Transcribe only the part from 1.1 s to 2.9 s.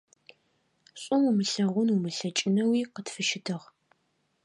умылъэгъун умылъэкӀынэуи